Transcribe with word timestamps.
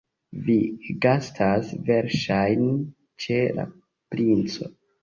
Vi 0.45 0.55
gastas, 1.05 1.69
verŝajne, 1.91 2.73
ĉe 3.27 3.39
la 3.61 3.71
princo? 4.19 4.77